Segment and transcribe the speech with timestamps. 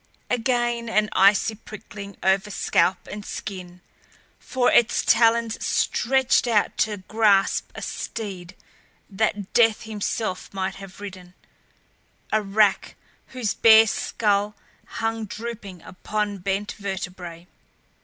[0.31, 3.81] Again the icy prickling over scalp and skin
[4.39, 8.55] for its talons stretched out to grasp a steed
[9.11, 11.35] that Death himself might have ridden,
[12.31, 12.95] a rack
[13.27, 14.55] whose bare skull
[14.87, 17.45] hung drooping upon bent vertebrae.